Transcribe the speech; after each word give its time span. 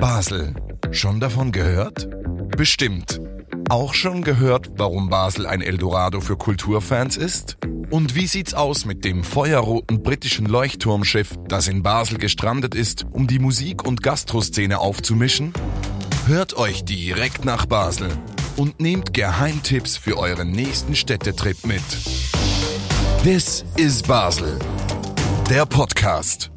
Basel. 0.00 0.54
Schon 0.92 1.20
davon 1.20 1.52
gehört? 1.52 2.08
Bestimmt. 2.56 3.20
Auch 3.68 3.92
schon 3.92 4.22
gehört, 4.22 4.70
warum 4.78 5.10
Basel 5.10 5.46
ein 5.46 5.60
Eldorado 5.60 6.22
für 6.22 6.38
Kulturfans 6.38 7.18
ist? 7.18 7.58
Und 7.90 8.14
wie 8.14 8.26
sieht's 8.26 8.54
aus 8.54 8.86
mit 8.86 9.04
dem 9.04 9.22
feuerroten 9.22 10.02
britischen 10.02 10.46
Leuchtturmschiff, 10.46 11.36
das 11.48 11.68
in 11.68 11.82
Basel 11.82 12.16
gestrandet 12.16 12.74
ist, 12.74 13.04
um 13.10 13.26
die 13.26 13.38
Musik- 13.38 13.86
und 13.86 14.02
Gastroszene 14.02 14.78
aufzumischen? 14.78 15.52
Hört 16.26 16.56
euch 16.56 16.82
direkt 16.84 17.44
nach 17.44 17.66
Basel 17.66 18.08
und 18.56 18.80
nehmt 18.80 19.12
Geheimtipps 19.12 19.98
für 19.98 20.16
euren 20.16 20.50
nächsten 20.50 20.96
Städtetrip 20.96 21.66
mit. 21.66 21.82
This 23.22 23.66
is 23.76 24.00
Basel. 24.00 24.58
Der 25.50 25.66
Podcast. 25.66 26.50